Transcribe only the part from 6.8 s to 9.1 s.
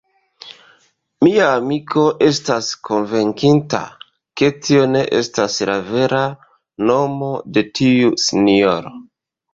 nomo de tiu sinjoro.